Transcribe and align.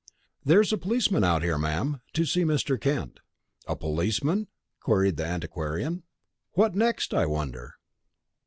"There's 0.43 0.73
a 0.73 0.79
policeman 0.79 1.23
out 1.23 1.43
here, 1.43 1.59
ma'am, 1.59 2.01
to 2.13 2.25
see 2.25 2.41
Mr. 2.43 2.81
Kent." 2.81 3.19
"A 3.67 3.75
policeman?" 3.75 4.47
queried 4.79 5.15
the 5.17 5.25
antiquarian. 5.27 6.01
"What 6.53 6.73
next, 6.73 7.13
I 7.13 7.27
wonder? 7.27 7.75